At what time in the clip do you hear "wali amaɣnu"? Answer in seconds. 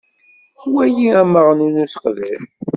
0.73-1.67